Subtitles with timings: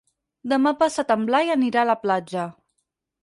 [0.53, 2.47] Demà passat en Blai anirà a la platja.